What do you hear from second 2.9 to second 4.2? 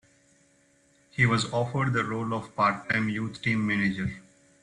youth team manager.